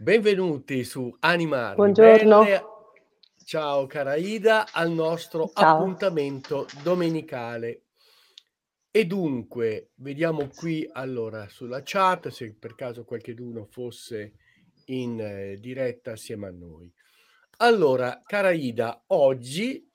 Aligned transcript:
Benvenuti 0.00 0.82
su 0.82 1.14
Anima 1.20 1.74
Buongiorno. 1.74 2.40
Ribelle. 2.40 2.64
Ciao 3.44 3.84
cara 3.84 4.14
Ida, 4.16 4.72
al 4.72 4.90
nostro 4.92 5.50
Ciao. 5.52 5.76
appuntamento 5.76 6.66
domenicale. 6.82 7.82
E 8.90 9.04
dunque, 9.04 9.90
vediamo 9.96 10.48
qui 10.56 10.88
allora 10.90 11.50
sulla 11.50 11.82
chat 11.84 12.28
se 12.28 12.54
per 12.58 12.76
caso 12.76 13.04
qualcheduno 13.04 13.66
fosse 13.66 14.36
in 14.86 15.20
eh, 15.20 15.58
diretta 15.60 16.12
assieme 16.12 16.46
a 16.46 16.50
noi. 16.50 16.90
Allora, 17.58 18.22
cara 18.24 18.52
Ida, 18.52 19.04
oggi 19.08 19.86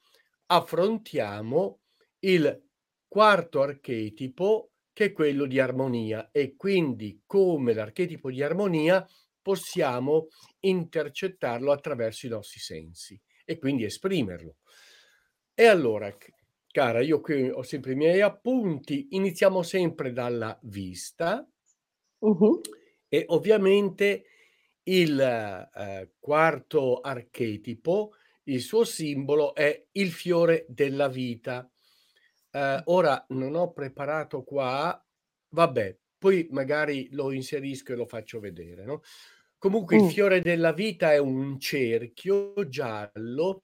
affrontiamo 0.46 1.80
il 2.20 2.64
quarto 3.08 3.64
archetipo 3.64 4.70
che 4.94 5.06
è 5.06 5.12
quello 5.12 5.48
di 5.48 5.60
armonia 5.60 6.30
e 6.32 6.56
quindi 6.56 7.24
come 7.26 7.74
l'archetipo 7.74 8.30
di 8.30 8.44
armonia 8.44 9.04
possiamo 9.46 10.30
intercettarlo 10.62 11.72
attraverso 11.72 12.26
i 12.26 12.30
nostri 12.30 12.60
sensi 12.60 13.22
e 13.46 13.60
quindi 13.60 13.84
esprimerlo. 13.84 14.56
E 15.54 15.66
allora, 15.68 16.12
cara, 16.72 17.02
io 17.02 17.22
qui 17.22 17.48
ho 17.48 17.62
sempre 17.62 17.92
i 17.92 17.96
miei 17.96 18.22
appunti, 18.22 19.10
iniziamo 19.12 19.62
sempre 19.62 20.12
dalla 20.12 20.58
vista 20.64 21.48
Mh-mh. 22.22 22.62
e 23.08 23.26
ovviamente 23.28 24.24
il 24.84 25.20
eh, 25.20 26.12
quarto 26.20 27.02
archetipo, 27.02 28.14
il 28.46 28.62
suo 28.62 28.84
simbolo 28.84 29.54
è 29.54 29.86
il 29.92 30.12
fiore 30.12 30.66
della 30.68 31.08
vita. 31.08 31.70
Eh, 32.50 32.82
ora 32.86 33.24
non 33.30 33.56
ho 33.56 33.72
preparato 33.74 34.44
qua, 34.44 35.00
vabbè, 35.50 35.98
poi 36.18 36.48
magari 36.50 37.10
lo 37.12 37.32
inserisco 37.32 37.94
e 37.94 37.96
lo 37.96 38.06
faccio 38.06 38.40
vedere, 38.40 38.84
no? 38.86 39.02
Comunque 39.58 39.96
il 39.96 40.04
Mh. 40.04 40.10
fiore 40.10 40.42
della 40.42 40.74
vita 40.74 41.12
è 41.12 41.18
un 41.18 41.60
cerchio 41.60 42.54
giallo 42.68 43.64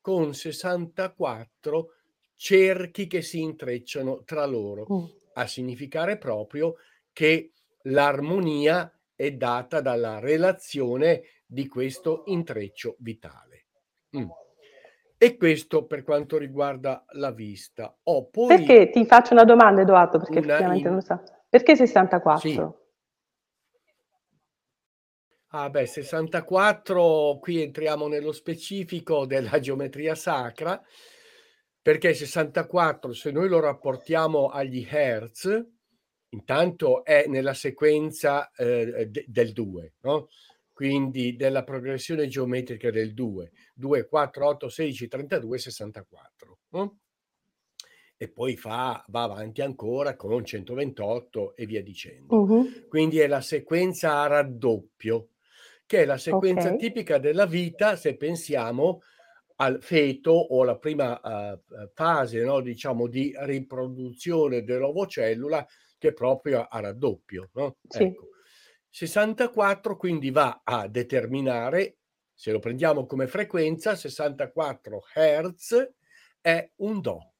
con 0.00 0.32
64 0.34 1.92
cerchi 2.34 3.06
che 3.06 3.20
si 3.20 3.40
intrecciano 3.40 4.22
tra 4.24 4.46
loro, 4.46 4.86
Mh. 4.88 5.04
a 5.34 5.46
significare 5.46 6.16
proprio 6.16 6.76
che 7.12 7.52
l'armonia 7.82 8.90
è 9.14 9.32
data 9.32 9.82
dalla 9.82 10.18
relazione 10.18 11.22
di 11.44 11.68
questo 11.68 12.22
intreccio 12.26 12.96
vitale. 13.00 13.66
Mm. 14.16 14.28
E 15.18 15.36
questo 15.36 15.84
per 15.84 16.02
quanto 16.02 16.38
riguarda 16.38 17.04
la 17.10 17.30
vista. 17.30 17.94
Ho 18.04 18.28
poi 18.28 18.46
Perché 18.46 18.88
ti 18.88 19.04
faccio 19.04 19.34
una 19.34 19.44
domanda 19.44 19.82
Edoardo, 19.82 20.18
perché 20.18 20.38
effettivamente 20.38 20.88
non 20.88 20.92
in... 20.92 20.94
lo 20.94 21.00
sa. 21.04 21.22
Perché 21.46 21.76
Sì. 22.38 22.79
64? 25.50 25.58
Ah 25.58 25.70
beh, 25.70 25.86
64, 25.86 27.38
qui 27.40 27.62
entriamo 27.62 28.06
nello 28.06 28.32
specifico 28.32 29.26
della 29.26 29.58
geometria 29.58 30.14
sacra, 30.14 30.80
perché 31.82 32.14
64, 32.14 33.12
se 33.12 33.30
noi 33.32 33.48
lo 33.48 33.58
rapportiamo 33.58 34.48
agli 34.48 34.86
hertz, 34.88 35.66
intanto 36.30 37.04
è 37.04 37.24
nella 37.26 37.54
sequenza 37.54 38.50
eh, 38.52 39.08
de- 39.08 39.24
del 39.26 39.52
2, 39.52 39.94
no? 40.02 40.28
quindi 40.72 41.36
della 41.36 41.64
progressione 41.64 42.28
geometrica 42.28 42.90
del 42.90 43.12
2, 43.12 43.50
2, 43.74 44.06
4, 44.06 44.46
8, 44.46 44.68
16, 44.68 45.08
32, 45.08 45.58
64. 45.58 46.58
no? 46.70 46.98
E 48.16 48.28
poi 48.28 48.56
fa, 48.56 49.02
va 49.08 49.22
avanti 49.22 49.62
ancora 49.62 50.14
con 50.14 50.44
128 50.44 51.56
e 51.56 51.64
via 51.64 51.82
dicendo. 51.82 52.44
Mh-mh. 52.44 52.88
Quindi 52.88 53.18
è 53.18 53.26
la 53.26 53.40
sequenza 53.40 54.20
a 54.20 54.26
raddoppio, 54.26 55.30
che 55.90 56.02
è 56.02 56.04
la 56.04 56.18
sequenza 56.18 56.68
Okay. 56.68 56.78
tipica 56.78 57.18
della 57.18 57.46
vita 57.46 57.96
se 57.96 58.16
pensiamo 58.16 59.02
al 59.56 59.82
feto 59.82 60.30
o 60.30 60.62
alla 60.62 60.78
prima 60.78 61.20
eh, 61.20 61.60
fase, 61.94 62.44
no, 62.44 62.60
diciamo, 62.60 63.08
di 63.08 63.34
riproduzione 63.36 64.62
dell'ovocellula 64.62 65.66
che 65.98 66.12
proprio 66.12 66.62
a 66.62 66.78
raddoppio. 66.78 67.50
No? 67.54 67.78
Sì. 67.88 68.04
Ecco. 68.04 68.28
64 68.88 69.96
quindi 69.96 70.30
va 70.30 70.60
a 70.62 70.86
determinare, 70.86 71.96
se 72.34 72.52
lo 72.52 72.60
prendiamo 72.60 73.04
come 73.04 73.26
frequenza, 73.26 73.96
64 73.96 75.02
Hz 75.12 75.92
è 76.40 76.70
un 76.76 77.00
Do, 77.00 77.32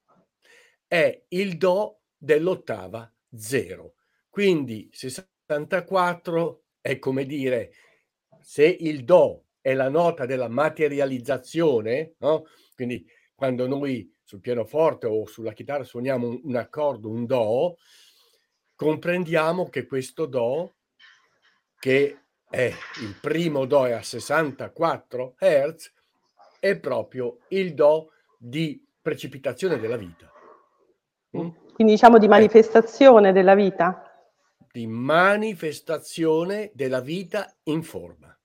è 0.87 1.23
il 1.29 1.57
Do 1.57 2.01
dell'ottava 2.17 3.09
0. 3.33 3.93
Quindi 4.29 4.89
64 4.91 6.63
è 6.81 6.99
come 6.99 7.25
dire, 7.25 7.71
se 8.41 8.65
il 8.65 9.03
Do 9.03 9.45
è 9.61 9.73
la 9.73 9.89
nota 9.89 10.25
della 10.25 10.47
materializzazione, 10.47 12.15
no? 12.19 12.45
quindi 12.75 13.05
quando 13.35 13.67
noi 13.67 14.11
sul 14.23 14.39
pianoforte 14.39 15.07
o 15.07 15.25
sulla 15.25 15.53
chitarra 15.53 15.83
suoniamo 15.83 16.27
un, 16.27 16.39
un 16.43 16.55
accordo, 16.55 17.09
un 17.09 17.25
Do, 17.25 17.77
comprendiamo 18.75 19.69
che 19.69 19.85
questo 19.85 20.25
Do, 20.25 20.75
che 21.77 22.17
è 22.49 22.73
il 23.01 23.17
primo 23.19 23.65
Do 23.65 23.87
è 23.87 23.91
a 23.91 24.01
64 24.01 25.35
Hz, 25.37 25.93
è 26.59 26.77
proprio 26.77 27.39
il 27.49 27.73
Do 27.73 28.11
di 28.37 28.83
precipitazione 29.01 29.79
della 29.79 29.97
vita. 29.97 30.31
Mm? 31.37 31.49
Quindi 31.73 31.93
diciamo 31.93 32.17
di 32.17 32.25
Ecco, 32.25 32.33
manifestazione 32.33 33.31
della 33.31 33.55
vita? 33.55 34.10
Di 34.71 34.87
manifestazione 34.87 36.71
della 36.73 37.01
vita 37.01 37.53
in 37.63 37.83
forma. 37.83 38.35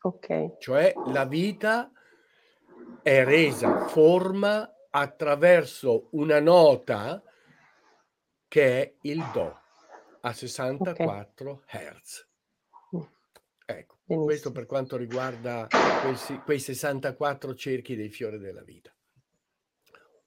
Okay. 0.00 0.54
Cioè 0.58 0.92
la 1.06 1.24
vita 1.24 1.90
è 3.02 3.24
resa 3.24 3.86
forma 3.86 4.70
attraverso 4.90 6.08
una 6.12 6.40
nota 6.40 7.22
che 8.48 8.82
è 8.82 8.94
il 9.02 9.18
Do 9.32 9.60
a 10.20 10.28
Okay. 10.28 10.34
64 10.34 11.62
Hz. 11.66 12.28
Mh. 12.90 12.98
Ecco, 13.64 13.98
questo 14.04 14.24
Benissimo. 14.24 14.52
per 14.52 14.66
quanto 14.66 14.96
riguarda 14.96 15.66
quei, 16.02 16.16
si- 16.16 16.38
quei 16.44 16.58
64 16.58 17.54
cerchi 17.54 17.94
del 17.96 18.12
fiore 18.12 18.38
della 18.38 18.62
vita. 18.62 18.92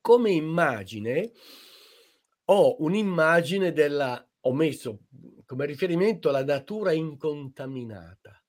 Come 0.02 0.32
immagine 0.32 1.32
ho 2.46 2.82
un'immagine 2.84 3.72
della, 3.74 4.26
ho 4.42 4.54
messo 4.54 5.02
come 5.46 5.66
riferimento 5.66 6.32
la 6.32 6.44
natura 6.44 6.92
incontaminata, 6.92 8.42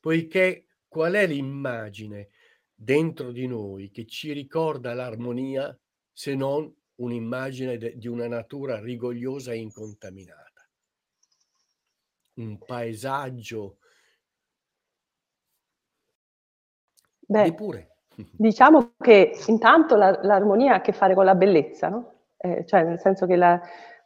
poiché 0.00 0.66
qual 0.86 1.14
è 1.14 1.26
l'immagine 1.26 2.30
dentro 2.74 3.30
di 3.32 3.46
noi 3.46 3.90
che 3.90 4.06
ci 4.06 4.32
ricorda 4.32 4.94
l'armonia 4.94 5.76
se 6.12 6.34
non 6.34 6.72
un'immagine 6.96 7.78
de- 7.78 7.96
di 7.96 8.08
una 8.08 8.28
natura 8.28 8.80
rigogliosa 8.80 9.52
e 9.52 9.58
incontaminata? 9.58 10.68
Un 12.34 12.58
paesaggio 12.58 13.78
Beh, 17.32 17.54
pure. 17.54 17.88
diciamo 18.36 18.92
che 18.98 19.32
intanto 19.46 19.96
la 19.96 20.18
l'armonia 20.22 20.74
ha 20.74 20.76
a 20.76 20.80
che 20.82 20.92
fare 20.92 21.14
con 21.14 21.24
la 21.24 21.34
bellezza, 21.34 21.88
no, 21.88 22.12
ehm, 22.36 22.66
cioè 22.66 22.82
nel 22.82 22.98
senso 23.00 23.26
che 23.26 23.36
la 23.36 23.60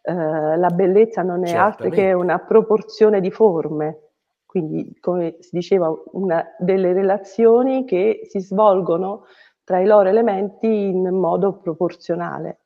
ehm, 0.07 0.59
la 0.59 0.71
bellezza 0.71 1.23
non 1.23 1.45
è 1.45 1.53
altro 1.55 1.89
che 1.91 1.97
Certamente. 1.97 2.13
una 2.25 2.39
proporzione 2.39 3.21
di 3.21 3.31
forme. 3.31 4.01
Quindi, 4.47 4.97
come 5.01 5.37
si 5.41 5.51
diceva, 5.57 5.93
una 6.13 6.45
delle 6.59 6.93
relazioni 6.93 7.85
che 7.85 8.21
si 8.25 8.41
svolgono 8.41 9.25
tra 9.65 9.81
i 9.81 9.87
loro 9.87 10.09
elementi 10.09 10.67
in 10.69 11.09
modo 11.09 11.59
proporzionale. 11.59 12.61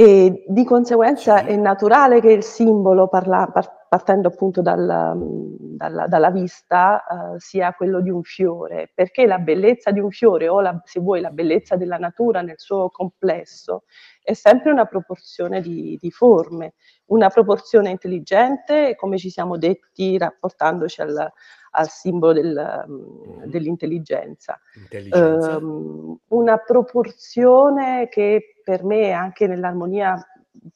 E 0.00 0.44
di 0.46 0.62
conseguenza 0.62 1.42
è 1.44 1.56
naturale 1.56 2.20
che 2.20 2.30
il 2.30 2.44
simbolo 2.44 3.08
parla 3.08 3.48
par 3.52 3.76
partendo 3.88 4.28
appunto 4.28 4.62
dal 4.62 5.12
mhmm, 5.16 5.56
dalla 5.76 6.06
dalla 6.06 6.30
vista, 6.30 7.02
uhm, 7.10 7.36
sia 7.38 7.72
quello 7.74 8.00
di 8.00 8.08
un 8.08 8.22
fiore, 8.22 8.92
perché 8.94 9.26
la 9.26 9.38
bellezza 9.38 9.90
di 9.90 9.98
un 9.98 10.10
fiore 10.12 10.46
o 10.46 10.60
la 10.60 10.80
se 10.84 11.00
vuoi 11.00 11.20
la 11.20 11.30
bellezza 11.30 11.74
della 11.74 11.96
natura 11.98 12.42
nel 12.42 12.60
suo 12.60 12.90
complesso, 12.90 13.82
è 14.22 14.34
sempre 14.34 14.70
una 14.70 14.84
proporzione 14.84 15.60
di 15.60 15.98
di 16.00 16.10
forme, 16.12 16.74
una 17.06 17.28
proporzione 17.28 17.90
intelligente, 17.90 18.94
come 18.94 19.18
ci 19.18 19.30
siamo 19.30 19.56
detti 19.58 20.16
rapportandoci 20.16 21.00
al 21.00 21.32
al 21.72 21.88
simbolo 21.88 22.34
del 22.34 22.84
mhmm, 22.86 23.40
Mhm. 23.42 23.50
dell'intelligenza. 23.50 24.60
Intelligenza. 24.76 25.58
Uhm, 25.58 26.18
una 26.28 26.58
proporzione 26.58 28.08
che 28.08 28.57
per 28.68 28.84
me 28.84 29.12
anche 29.12 29.46
nell'armonia 29.46 30.14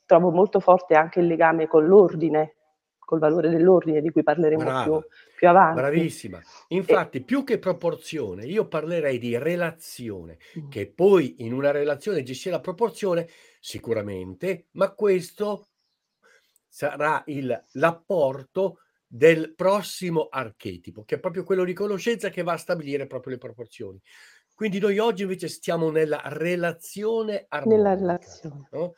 trovo 0.06 0.30
molto 0.30 0.60
forte 0.60 0.94
anche 0.94 1.20
il 1.20 1.26
legame 1.26 1.66
con 1.66 1.84
l'ordine, 1.86 2.54
col 2.98 3.18
valore 3.18 3.50
dell'ordine 3.50 4.00
di 4.00 4.10
cui 4.10 4.22
parleremo 4.22 4.72
più 4.72 4.94
Brava, 4.94 5.06
più 5.34 5.46
avanti. 5.46 5.74
bravissima. 5.74 6.38
E 6.38 6.74
Infatti, 6.76 7.22
più 7.22 7.44
che 7.44 7.58
proporzione, 7.58 8.46
io 8.46 8.66
parlerei 8.66 9.18
di 9.18 9.36
relazione, 9.36 10.38
Mh. 10.54 10.68
che 10.68 10.90
poi 10.90 11.44
in 11.44 11.52
una 11.52 11.70
relazione 11.70 12.24
ci 12.24 12.32
sia 12.32 12.52
la 12.52 12.60
proporzione, 12.60 13.28
sicuramente, 13.60 14.68
ma 14.70 14.94
questo 14.94 15.66
sarà 16.66 17.22
il 17.26 17.64
l'apporto 17.72 18.78
del 19.06 19.52
prossimo 19.54 20.28
archetipo, 20.30 21.04
che 21.04 21.16
è 21.16 21.20
proprio 21.20 21.44
quello 21.44 21.64
di 21.64 21.74
conoscenza 21.74 22.30
che 22.30 22.42
va 22.42 22.54
a 22.54 22.56
stabilire 22.56 23.06
proprio 23.06 23.34
le 23.34 23.38
proporzioni. 23.38 24.00
Quindi 24.62 24.78
noi 24.78 25.00
oggi 25.00 25.22
invece 25.22 25.48
stiamo 25.48 25.90
nella 25.90 26.20
relazione 26.22 27.46
armonica. 27.48 27.82
Nella 27.82 27.94
relazione. 27.96 28.68
No? 28.70 28.92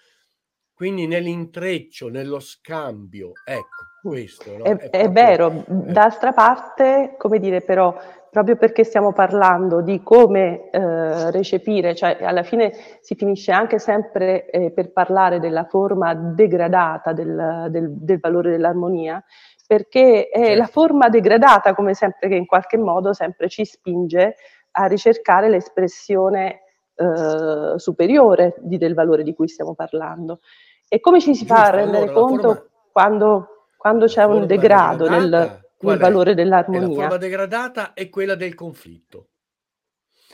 Quindi 0.74 1.06
nell'intreccio, 1.06 2.10
nello 2.10 2.38
scambio, 2.38 3.32
ecco, 3.42 4.02
questo. 4.02 4.58
No? 4.58 4.64
È, 4.64 4.76
è, 4.76 4.90
è 4.90 5.10
vero, 5.10 5.50
eh. 5.50 5.64
d'altra 5.66 6.32
parte, 6.32 7.14
come 7.16 7.38
dire, 7.38 7.62
però, 7.62 7.96
proprio 8.30 8.56
perché 8.56 8.84
stiamo 8.84 9.14
parlando 9.14 9.80
di 9.80 10.02
come 10.02 10.68
eh, 10.68 11.30
recepire, 11.30 11.94
cioè 11.94 12.18
alla 12.20 12.42
fine 12.42 12.70
si 13.00 13.14
finisce 13.14 13.50
anche 13.50 13.78
sempre 13.78 14.50
eh, 14.50 14.70
per 14.70 14.92
parlare 14.92 15.40
della 15.40 15.64
forma 15.64 16.12
degradata 16.12 17.14
del, 17.14 17.68
del, 17.70 17.90
del 17.90 18.20
valore 18.20 18.50
dell'armonia, 18.50 19.24
perché 19.66 20.28
è 20.28 20.44
certo. 20.44 20.58
la 20.58 20.66
forma 20.66 21.08
degradata, 21.08 21.74
come 21.74 21.94
sempre, 21.94 22.28
che 22.28 22.34
in 22.34 22.44
qualche 22.44 22.76
modo 22.76 23.14
sempre 23.14 23.48
ci 23.48 23.64
spinge 23.64 24.34
a 24.76 24.86
ricercare 24.86 25.48
l'espressione 25.48 26.62
eh, 26.94 27.74
superiore 27.76 28.54
di, 28.60 28.78
del 28.78 28.94
valore 28.94 29.22
di 29.22 29.34
cui 29.34 29.48
stiamo 29.48 29.74
parlando. 29.74 30.40
E 30.88 31.00
come 31.00 31.20
ci 31.20 31.34
si 31.34 31.44
Giusto, 31.44 31.54
fa 31.54 31.66
a 31.66 31.70
rendere 31.70 32.08
allora, 32.08 32.20
conto 32.20 32.42
forma, 32.42 32.70
quando, 32.92 33.48
quando 33.76 34.06
c'è 34.06 34.24
un 34.24 34.46
degrado 34.46 35.08
nel, 35.08 35.64
nel 35.78 35.98
valore 35.98 36.34
dell'armonia? 36.34 36.88
la 36.88 36.94
forma 36.94 37.16
degradata 37.16 37.92
è 37.92 38.08
quella 38.08 38.34
del 38.34 38.54
conflitto. 38.54 39.28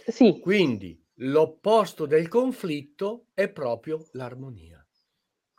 Sì. 0.06 0.40
Quindi 0.40 1.02
l'opposto 1.16 2.06
del 2.06 2.28
conflitto 2.28 3.26
è 3.34 3.48
proprio 3.48 4.06
l'armonia. 4.12 4.84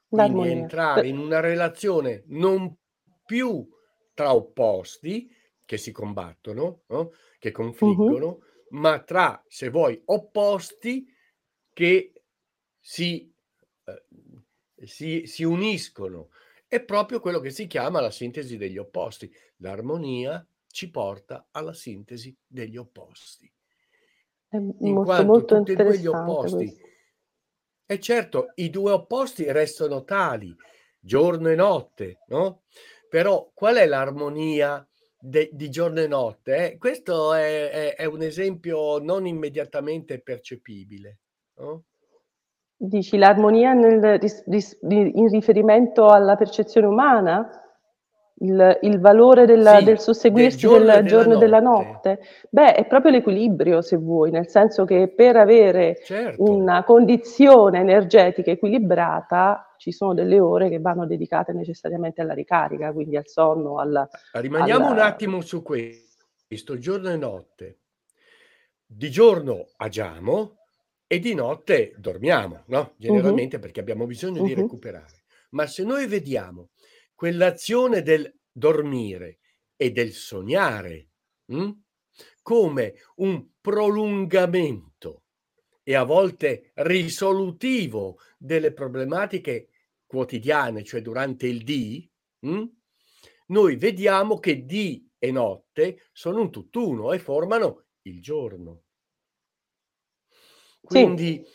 Quindi 0.07 0.27
l'armonia. 0.27 0.51
entrare 0.53 1.07
in 1.07 1.17
una 1.19 1.39
relazione 1.39 2.23
non 2.27 2.75
più 3.25 3.67
tra 4.13 4.33
opposti 4.33 5.31
che 5.63 5.77
si 5.77 5.91
combattono, 5.91 6.81
no? 6.87 7.11
che 7.39 7.51
confliggono, 7.51 8.25
uh-huh 8.25 8.49
ma 8.71 8.99
tra, 9.01 9.43
se 9.47 9.69
vuoi, 9.69 10.01
opposti 10.05 11.07
che 11.73 12.13
si, 12.79 13.31
eh, 13.85 14.05
si, 14.85 15.25
si 15.25 15.43
uniscono. 15.43 16.29
È 16.67 16.81
proprio 16.81 17.19
quello 17.19 17.39
che 17.39 17.49
si 17.49 17.67
chiama 17.67 17.99
la 17.99 18.11
sintesi 18.11 18.57
degli 18.57 18.77
opposti. 18.77 19.33
L'armonia 19.57 20.45
ci 20.67 20.89
porta 20.89 21.47
alla 21.51 21.73
sintesi 21.73 22.35
degli 22.47 22.77
opposti. 22.77 23.51
È 24.47 24.55
in 24.55 24.73
molto, 24.79 25.03
quanto 25.03 25.25
molto 25.25 25.57
tutti 25.57 25.71
e 25.71 25.75
due 25.75 25.97
gli 25.97 26.07
opposti. 26.07 26.81
E 27.85 27.99
certo, 27.99 28.51
i 28.55 28.69
due 28.69 28.93
opposti 28.93 29.51
restano 29.51 30.03
tali, 30.05 30.55
giorno 30.97 31.49
e 31.49 31.55
notte, 31.55 32.19
no? 32.27 32.63
Però 33.09 33.51
qual 33.53 33.75
è 33.75 33.85
l'armonia 33.85 34.85
de, 35.21 35.49
di 35.53 35.69
giorno 35.69 35.99
e 35.99 36.07
notte. 36.07 36.71
Eh? 36.71 36.77
Questo 36.77 37.33
è, 37.33 37.69
è, 37.69 37.95
è, 37.95 38.05
un 38.05 38.21
esempio 38.21 38.97
non 38.97 39.25
immediatamente 39.25 40.19
percepibile. 40.19 41.19
No? 41.57 41.83
Dici 42.75 43.17
l'armonia 43.17 43.73
nel, 43.73 44.19
in 44.89 45.27
riferimento 45.29 46.07
alla 46.07 46.35
percezione 46.35 46.87
umana? 46.87 47.60
Il, 48.43 48.79
il 48.81 48.99
valore 48.99 49.45
della, 49.45 49.77
sì, 49.77 49.83
del 49.83 49.99
susseguirsi 49.99 50.67
del 50.67 50.69
giorno, 50.69 50.93
del 50.93 51.05
giorno 51.05 51.33
e 51.35 51.37
della 51.37 51.59
notte. 51.59 52.21
Beh, 52.49 52.73
è 52.73 52.87
proprio 52.87 53.11
l'equilibrio, 53.11 53.83
se 53.83 53.97
vuoi, 53.97 54.31
nel 54.31 54.47
senso 54.49 54.83
che 54.83 55.09
per 55.09 55.35
avere 55.35 55.99
certo. 56.03 56.41
una 56.41 56.83
condizione 56.83 57.79
energetica 57.79 58.49
equilibrata 58.49 59.75
ci 59.77 59.91
sono 59.91 60.15
delle 60.15 60.39
ore 60.39 60.69
che 60.69 60.79
vanno 60.79 61.05
dedicate 61.05 61.53
necessariamente 61.53 62.21
alla 62.21 62.33
ricarica, 62.33 62.91
quindi 62.91 63.15
al 63.15 63.27
sonno, 63.27 63.77
alla... 63.77 64.09
Rimaniamo 64.33 64.87
alla... 64.87 64.93
un 64.93 64.99
attimo 65.01 65.41
su 65.41 65.61
questo, 65.61 66.79
giorno 66.79 67.11
e 67.11 67.17
notte. 67.17 67.77
Di 68.83 69.11
giorno 69.11 69.67
agiamo 69.77 70.57
e 71.05 71.19
di 71.19 71.35
notte 71.35 71.93
dormiamo, 71.95 72.63
no? 72.67 72.93
Generalmente 72.97 73.57
uh-huh. 73.57 73.61
perché 73.61 73.79
abbiamo 73.81 74.07
bisogno 74.07 74.41
uh-huh. 74.41 74.47
di 74.47 74.55
recuperare. 74.55 75.25
Ma 75.51 75.67
se 75.67 75.83
noi 75.83 76.07
vediamo 76.07 76.69
quell'azione 77.21 78.01
del 78.01 78.35
dormire 78.51 79.37
e 79.75 79.91
del 79.91 80.11
sognare 80.11 81.09
mh? 81.45 81.55
Hm, 81.61 81.71
come 82.41 82.95
un 83.17 83.47
prolungamento 83.61 85.25
e 85.83 85.93
a 85.93 86.03
volte 86.03 86.71
risolutivo 86.73 88.17
delle 88.39 88.73
problematiche 88.73 89.69
quotidiane, 90.07 90.83
cioè 90.83 91.01
durante 91.03 91.45
il 91.45 91.63
dì, 91.63 92.11
mh? 92.39 92.49
Hm, 92.49 92.69
noi 93.49 93.75
vediamo 93.75 94.39
che 94.39 94.65
dì 94.65 95.07
e 95.19 95.29
notte 95.31 96.09
sono 96.11 96.41
un 96.41 96.49
tutt'uno 96.49 97.13
e 97.13 97.19
formano 97.19 97.85
il 98.07 98.19
giorno. 98.19 98.85
Quindi 100.83 101.41
sì. 101.41 101.45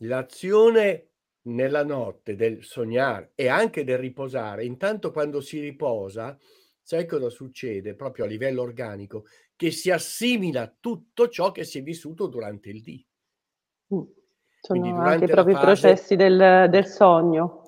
l'azione 0.00 1.12
nella 1.46 1.84
notte 1.84 2.34
del 2.34 2.62
sognare 2.64 3.32
e 3.34 3.48
anche 3.48 3.84
del 3.84 3.98
riposare, 3.98 4.64
intanto 4.64 5.10
quando 5.10 5.40
si 5.40 5.60
riposa, 5.60 6.38
sai 6.80 7.06
cosa 7.06 7.30
succede 7.30 7.94
proprio 7.94 8.24
a 8.24 8.28
livello 8.28 8.62
organico? 8.62 9.24
Che 9.54 9.70
si 9.70 9.90
assimila 9.90 10.74
tutto 10.78 11.28
ciò 11.28 11.50
che 11.52 11.64
si 11.64 11.78
è 11.78 11.82
vissuto 11.82 12.26
durante 12.26 12.70
il 12.70 12.82
dì. 12.82 13.06
Mm. 13.94 14.02
Sono 14.60 15.00
anche 15.02 15.26
proprio 15.26 15.54
fase... 15.54 15.66
i 15.66 15.70
processi 15.70 16.16
del, 16.16 16.66
del, 16.68 16.86
sogno. 16.86 17.62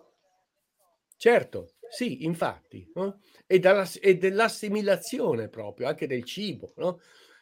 Certo, 1.16 1.74
sì, 1.88 2.24
infatti, 2.24 2.90
no? 2.94 3.20
e, 3.46 3.58
dalla, 3.60 3.88
e, 4.00 4.16
dell'assimilazione 4.16 5.48
proprio, 5.48 5.86
anche 5.86 6.06
del 6.06 6.24
cibo. 6.24 6.72
No? 6.76 7.00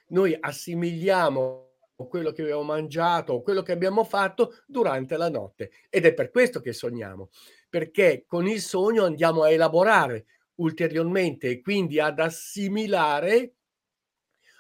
Noi 0.09 0.37
assimiliamo 0.39 1.66
quello 2.05 2.33
che 2.33 2.43
abbiamo 2.43 2.63
mangiato 2.63 3.33
o 3.33 3.43
quello 3.43 3.63
che 3.63 3.73
abbiamo 3.73 4.05
fatto 4.05 4.53
durante 4.67 5.17
la 5.17 5.31
notte. 5.31 5.71
Ed 5.89 6.05
è 6.05 6.13
per 6.13 6.31
questo 6.31 6.61
che 6.61 6.75
sogniamo, 6.75 7.31
perché 7.71 8.25
con 8.27 8.47
il 8.47 8.61
sogno 8.61 9.05
andiamo 9.05 9.43
a 9.43 9.51
elaborare 9.51 10.27
ulteriormente 10.57 11.49
e 11.49 11.61
quindi 11.61 11.99
ad 11.99 12.19
assimilare 12.19 13.55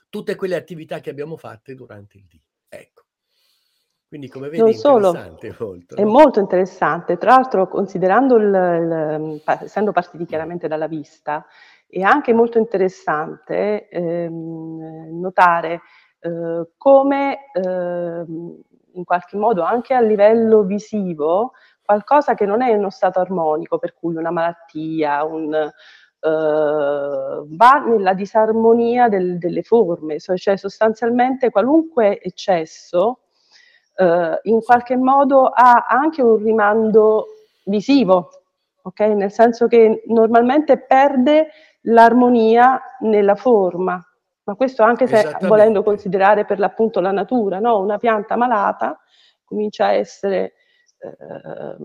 tutte 0.09 0.35
quelle 0.35 0.57
attività 0.57 1.01
che 1.01 1.11
abbiamo 1.11 1.37
fatte 1.37 1.75
durante 1.75 2.17
il 2.17 2.25
dì. 2.27 2.43
Ecco. 2.69 3.03
Quindi 4.09 4.29
come 4.29 4.49
vedi 4.49 4.63
non 4.63 4.73
solo, 4.73 5.13
molto, 5.13 5.97
è 5.97 6.03
no? 6.03 6.11
molto 6.11 6.41
interessante. 6.41 7.19
Tra 7.19 7.33
l'altro 7.33 7.69
considerando 7.69 8.37
il, 8.37 8.45
il, 8.45 9.43
essendo 9.63 9.93
partiti 9.93 10.25
chiaramente 10.25 10.69
dalla 10.69 10.87
vista, 10.87 11.45
è 11.89 12.01
anche 12.01 12.33
molto 12.33 12.59
interessante 12.59 13.89
ehm, 13.89 15.19
notare 15.21 15.81
eh, 16.21 16.69
come 16.77 17.51
eh, 17.53 18.25
in 18.93 19.05
qualche 19.05 19.37
modo 19.37 19.63
anche 19.63 19.95
a 19.95 20.01
livello 20.01 20.63
visivo 20.63 21.53
qualcosa 21.85 22.35
che 22.35 22.47
non 22.47 22.63
è 22.63 22.71
in 22.71 22.79
uno 22.79 22.91
stato 22.91 23.21
armonico, 23.21 23.79
per 23.79 23.95
cui 23.95 24.17
una 24.17 24.31
malattia, 24.31 25.25
un, 25.25 25.55
eh, 25.55 25.71
va 26.21 27.85
nella 27.87 28.13
disarmonia 28.15 29.09
del, 29.09 29.39
delle 29.39 29.63
forme, 29.63 30.19
cioè 30.19 30.57
sostanzialmente 30.57 31.51
qualunque 31.51 32.21
eccesso 32.21 33.21
eh, 33.97 34.41
in 34.43 34.61
qualche 34.63 34.97
modo 34.97 35.47
ha 35.47 35.87
anche 35.89 36.23
un 36.23 36.37
rimando 36.43 37.27
visivo, 37.65 38.31
ok? 38.83 39.01
Nel 39.01 39.33
senso 39.33 39.67
che 39.67 40.03
normalmente 40.07 40.79
perde 40.79 41.49
l'armonia 41.83 42.81
nella 43.01 43.37
forma, 43.37 44.01
ma 44.47 44.55
questo 44.55 44.85
anche 44.85 45.09
se 45.09 45.37
volendo 45.41 45.83
considerare 45.83 46.45
per 46.45 46.61
l'appunto 46.61 47.01
la 47.01 47.11
natura, 47.11 47.59
no? 47.59 47.81
una 47.81 47.99
pianta 47.99 48.37
malata 48.37 48.99
comincia 49.45 49.87
a 49.87 49.93
essere... 49.93 50.53
Eh, 50.99 51.77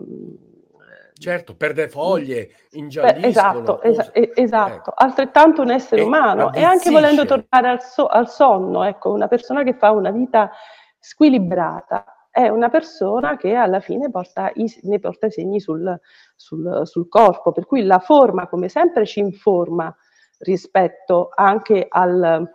certo, 1.14 1.56
perde 1.56 1.90
foglie, 1.90 2.50
ingialliscono. 2.72 3.82
Esatto, 3.82 3.82
esa- 3.82 4.12
esatto. 4.14 4.74
Ecco. 4.76 4.94
altrettanto 4.96 5.64
un 5.64 5.72
essere 5.72 6.02
e 6.02 6.06
umano. 6.06 6.48
Avvizzisce. 6.48 6.60
E 6.60 6.70
anche 6.70 6.90
volendo 6.92 7.26
tornare 7.26 7.70
al, 7.70 7.82
so- 7.82 8.08
al 8.08 8.30
sonno, 8.30 8.84
ecco, 8.84 9.12
una 9.12 9.28
persona 9.28 9.64
che 9.64 9.74
fa 9.74 9.90
una 9.90 10.12
vita 10.12 10.52
squilibrata 11.00 12.28
è 12.30 12.48
una 12.48 12.70
persona 12.70 13.38
che 13.38 13.56
alla 13.56 13.80
fine 13.80 14.12
porta 14.12 14.52
i, 14.54 14.72
ne 14.84 15.00
porta 15.00 15.26
i 15.26 15.32
segni 15.32 15.60
sul, 15.60 16.00
sul, 16.36 16.82
sul 16.86 17.08
corpo, 17.10 17.52
per 17.52 17.66
cui 17.66 17.84
la 17.84 18.00
forma, 18.00 18.48
come 18.48 18.70
sempre, 18.70 19.08
ci 19.08 19.20
informa 19.20 19.94
rispetto 20.42 21.30
anche 21.34 21.86
al, 21.90 22.50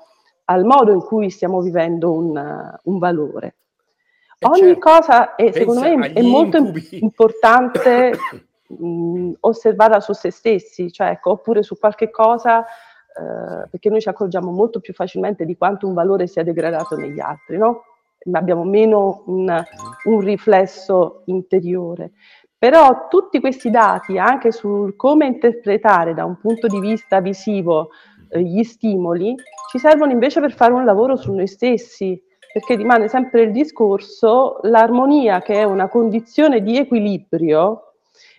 al 0.44 0.64
modo 0.64 0.92
in 0.92 1.00
cui 1.00 1.30
stiamo 1.30 1.60
vivendo 1.60 2.12
un, 2.12 2.78
un 2.82 2.98
valore. 2.98 3.56
E 4.38 4.46
Ogni 4.46 4.60
certo, 4.60 4.78
cosa, 4.80 5.34
è, 5.34 5.50
secondo 5.50 5.80
me, 5.80 6.12
è 6.12 6.22
molto 6.22 6.58
incubi. 6.58 6.98
importante 7.00 8.12
mh, 8.68 9.32
osservarla 9.40 10.00
su 10.00 10.12
se 10.12 10.30
stessi, 10.30 10.92
cioè, 10.92 11.08
ecco, 11.08 11.30
oppure 11.32 11.62
su 11.62 11.78
qualche 11.78 12.10
cosa, 12.10 12.64
eh, 12.64 13.66
perché 13.70 13.88
noi 13.88 14.00
ci 14.00 14.08
accorgiamo 14.08 14.50
molto 14.50 14.80
più 14.80 14.92
facilmente 14.92 15.44
di 15.46 15.56
quanto 15.56 15.86
un 15.86 15.94
valore 15.94 16.26
sia 16.26 16.42
degradato 16.42 16.96
negli 16.96 17.20
altri, 17.20 17.56
no? 17.56 17.82
abbiamo 18.32 18.64
meno 18.64 19.22
un, 19.26 19.64
un 20.04 20.20
riflesso 20.20 21.22
interiore. 21.26 22.12
Però 22.58 23.06
tutti 23.08 23.38
questi 23.40 23.70
dati, 23.70 24.18
anche 24.18 24.50
sul 24.50 24.96
come 24.96 25.26
interpretare 25.26 26.14
da 26.14 26.24
un 26.24 26.38
punto 26.38 26.66
di 26.66 26.80
vista 26.80 27.20
visivo 27.20 27.90
eh, 28.30 28.40
gli 28.40 28.62
stimoli, 28.62 29.34
ci 29.70 29.78
servono 29.78 30.12
invece 30.12 30.40
per 30.40 30.52
fare 30.52 30.72
un 30.72 30.84
lavoro 30.84 31.16
su 31.16 31.32
noi 31.32 31.46
stessi, 31.46 32.20
perché 32.52 32.76
rimane 32.76 33.08
sempre 33.08 33.42
il 33.42 33.52
discorso, 33.52 34.60
l'armonia 34.62 35.42
che 35.42 35.54
è 35.54 35.64
una 35.64 35.88
condizione 35.88 36.62
di 36.62 36.78
equilibrio, 36.78 37.86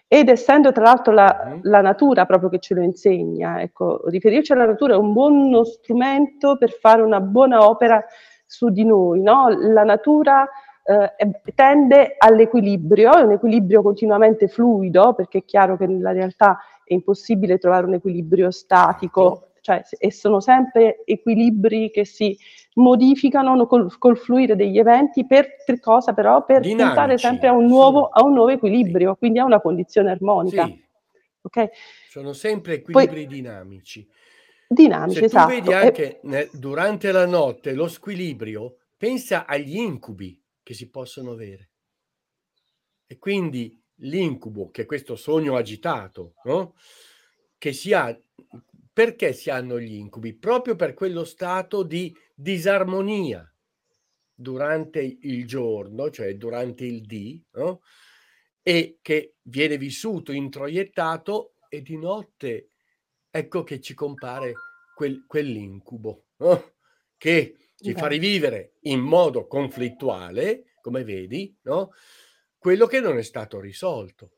ed 0.08 0.30
essendo 0.30 0.72
tra 0.72 0.84
l'altro 0.84 1.14
la, 1.14 1.46
mm-hmm. 1.46 1.60
la, 1.64 1.82
natura 1.82 2.26
proprio 2.26 2.50
che 2.50 2.60
ce 2.60 2.74
lo 2.74 2.82
insegna, 2.82 3.62
ecco, 3.62 4.02
riferirci 4.08 4.54
alla 4.54 4.66
natura 4.66 4.94
è 4.94 4.98
un 4.98 5.12
buono 5.12 5.66
strumento 5.66 6.58
per 6.58 6.72
fare 6.72 7.02
una 7.02 7.20
buona 7.20 7.68
opera 7.68 8.04
su 8.46 8.70
di 8.70 8.86
noi, 8.86 9.22
no? 9.22 9.50
La 9.50 9.84
natura 9.84 10.48
eh, 10.88 11.42
tende 11.54 12.16
all'equilibrio, 12.18 13.14
è 13.14 13.22
un 13.22 13.34
equilibrio 13.34 13.82
continuamente 13.82 14.48
fluido, 14.48 15.14
perché 15.14 15.40
è 15.40 15.44
chiaro 15.44 15.76
che 15.76 15.86
nella 15.86 16.14
realtà 16.14 16.60
è 16.86 16.94
impossibile 16.94 17.58
trovare 17.58 17.86
un 17.86 17.96
equilibrio 17.96 18.52
statico, 18.52 19.52
cioè, 19.60 19.82
e 20.00 20.12
sono 20.14 20.40
sempre 20.40 21.04
equilibri 21.04 21.92
che 21.92 22.06
si 22.06 22.38
modificano 22.76 23.68
col, 23.68 23.98
col 23.98 24.18
fluire 24.18 24.56
degli 24.56 24.80
eventi 24.80 25.26
per, 25.26 25.58
cosa 25.82 26.14
però? 26.14 26.46
Per 26.46 26.62
Dinamici. 26.62 26.86
puntare 26.86 27.18
sempre 27.18 27.50
a 27.50 27.52
un, 27.52 27.66
nuovo, 27.66 28.08
a 28.08 28.24
un 28.24 28.34
nuovo 28.34 28.50
equilibrio, 28.50 29.12
sì. 29.12 29.20
quindi 29.20 29.40
a 29.40 29.44
una 29.44 29.60
condizione 29.60 30.12
armonica. 30.12 30.66
Sì. 30.66 30.86
Okay? 31.42 31.70
Sono 32.08 32.32
sempre 32.32 32.76
equilibri 32.76 33.26
Poi, 33.26 33.28
dinamici. 33.28 34.08
Dinamici, 34.70 35.20
Se 35.20 35.26
esatto. 35.26 35.50
vedi 35.50 35.74
anche 35.74 36.22
e... 36.22 36.50
durante 36.54 37.12
la 37.12 37.26
notte 37.26 37.74
lo 37.74 37.90
squilibrio, 37.90 38.78
pensa 38.98 39.46
agli 39.46 39.78
incubi 39.78 40.42
che 40.68 40.74
si 40.74 40.90
possono 40.90 41.32
avere. 41.32 41.70
E 43.06 43.18
quindi 43.18 43.82
l'incubo, 44.00 44.70
che 44.70 44.82
è 44.82 44.86
questo 44.86 45.16
sogno 45.16 45.56
agitato, 45.56 46.34
no? 46.44 46.76
che 47.58 47.72
si 47.72 47.94
ha, 47.94 48.14
perché 48.92 49.32
si 49.32 49.50
hanno 49.50 49.80
gli 49.80 49.94
incubi? 49.94 50.34
Proprio 50.34 50.76
per 50.76 50.94
quello 50.94 51.24
stato 51.24 51.84
di 51.84 52.14
disarmonia 52.36 53.50
durante 54.34 55.00
il 55.22 55.48
giorno, 55.48 56.10
cioè 56.10 56.36
durante 56.36 56.84
il 56.84 57.04
D, 57.04 57.42
no? 57.52 57.80
e 58.62 59.00
che 59.02 59.36
viene 59.44 59.78
vissuto, 59.78 60.34
introiettato 60.34 61.54
e 61.70 61.82
di 61.82 61.96
notte 61.96 62.72
ecco 63.30 63.64
che 63.64 63.80
ci 63.80 63.94
compare 63.94 64.52
quel, 64.94 65.24
quell'incubo 65.26 66.26
no? 66.40 66.74
che 67.16 67.56
ci 67.80 67.94
fa 67.94 68.08
rivivere 68.08 68.74
in 68.82 69.00
modo 69.00 69.46
conflittuale, 69.48 70.74
come 70.82 71.04
vedi, 71.04 71.56
no? 71.64 71.92
quello 72.58 72.88
che 72.88 73.00
non 73.00 73.18
è 73.18 73.22
stato 73.22 73.60
risolto. 73.60 74.32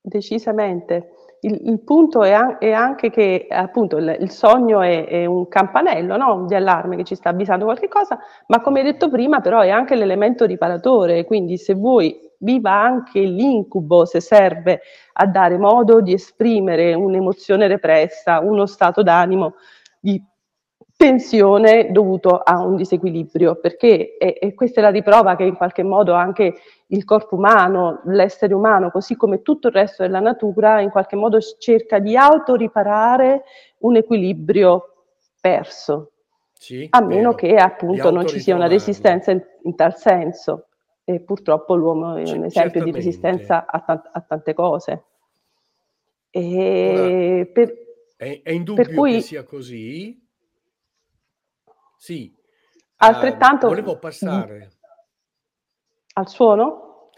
Decisamente. 0.00 1.10
Il, 1.40 1.60
il 1.64 1.82
punto 1.82 2.22
è, 2.22 2.32
è, 2.58 2.70
anche 2.70 3.10
che 3.10 3.46
appunto 3.50 3.96
il, 3.96 4.16
il 4.20 4.30
sogno 4.30 4.80
è, 4.80 5.06
è, 5.06 5.26
un 5.26 5.48
campanello 5.48 6.16
no? 6.16 6.44
di 6.46 6.54
allarme 6.54 6.96
che 6.96 7.04
ci 7.04 7.16
sta 7.16 7.30
avvisando 7.30 7.64
qualche 7.64 7.88
cosa, 7.88 8.18
ma 8.46 8.60
come 8.60 8.84
detto 8.84 9.10
prima 9.10 9.40
però 9.40 9.60
è 9.60 9.70
anche 9.70 9.96
l'elemento 9.96 10.44
riparatore, 10.44 11.24
quindi 11.24 11.58
se 11.58 11.74
vuoi 11.74 12.16
viva 12.38 12.72
anche 12.72 13.20
l'incubo 13.20 14.04
se 14.04 14.20
serve 14.20 14.80
a 15.14 15.26
dare 15.26 15.58
modo 15.58 16.00
di 16.00 16.12
esprimere 16.12 16.94
un'emozione 16.94 17.66
repressa, 17.66 18.40
uno 18.40 18.66
stato 18.66 19.02
d'animo 19.02 19.54
di 20.00 20.20
tensione 21.02 21.90
dovuto 21.90 22.38
a 22.38 22.64
un 22.64 22.76
disequilibrio, 22.76 23.56
perché 23.56 24.16
e, 24.16 24.38
e 24.40 24.54
questa 24.54 24.78
è 24.78 24.84
la 24.84 24.90
riprova 24.90 25.34
che 25.34 25.42
in 25.42 25.56
qualche 25.56 25.82
modo 25.82 26.12
anche 26.12 26.54
il 26.86 27.04
corpo 27.04 27.34
umano, 27.34 28.02
l'essere 28.04 28.54
umano, 28.54 28.92
così 28.92 29.16
come 29.16 29.42
tutto 29.42 29.66
il 29.66 29.74
resto 29.74 30.04
della 30.04 30.20
natura, 30.20 30.80
in 30.80 30.90
qualche 30.90 31.16
modo 31.16 31.40
cerca 31.40 31.98
di 31.98 32.16
autoriparare 32.16 33.42
un 33.78 33.96
equilibrio 33.96 35.06
perso. 35.40 36.12
Sì, 36.52 36.86
a 36.88 37.00
meno 37.00 37.32
vero. 37.32 37.34
che 37.34 37.56
appunto 37.56 38.12
non 38.12 38.28
ci 38.28 38.38
sia 38.38 38.54
una 38.54 38.68
resistenza 38.68 39.32
in, 39.32 39.42
in, 39.64 39.74
tal 39.74 39.96
senso. 39.96 40.68
E 41.02 41.18
purtroppo 41.18 41.74
l'uomo 41.74 42.14
è 42.14 42.30
un 42.30 42.44
esempio 42.44 42.84
di 42.84 42.92
resistenza 42.92 43.66
a, 43.66 43.80
t- 43.80 44.08
a 44.12 44.20
tante 44.20 44.54
cose. 44.54 45.02
E 46.30 47.50
per, 47.52 47.74
è, 48.16 48.40
è 48.44 48.52
indubbio 48.52 48.84
per 48.84 48.94
cui, 48.94 49.14
che 49.14 49.20
sia 49.22 49.42
così, 49.42 50.21
sì. 52.02 52.34
Altrettanto... 52.96 53.66
Uh, 53.66 53.68
volevo 53.68 53.96
passare... 53.96 54.72
Al 56.14 56.28
suono? 56.28 57.10